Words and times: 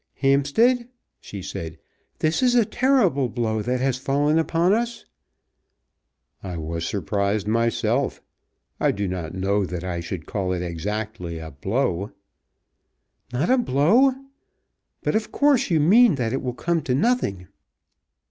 "Hampstead," 0.15 0.87
she 1.19 1.43
said, 1.43 1.77
"this 2.17 2.41
is 2.41 2.55
a 2.55 2.65
terrible 2.65 3.29
blow 3.29 3.61
that 3.61 3.79
has 3.81 3.99
fallen 3.99 4.39
upon 4.39 4.73
us." 4.73 5.05
"I 6.41 6.57
was 6.57 6.87
surprised 6.87 7.45
myself. 7.47 8.19
I 8.79 8.89
do 8.93 9.07
not 9.07 9.35
know 9.35 9.63
that 9.63 9.83
I 9.83 9.99
should 9.99 10.25
call 10.25 10.53
it 10.53 10.63
exactly 10.63 11.37
a 11.37 11.51
blow." 11.51 12.13
"Not 13.31 13.51
a 13.51 13.59
blow! 13.59 14.11
But 15.03 15.13
of 15.13 15.31
course 15.31 15.69
you 15.69 15.79
mean 15.79 16.15
that 16.15 16.33
it 16.33 16.41
will 16.41 16.55
come 16.55 16.81
to 16.81 16.95
nothing." 16.95 17.45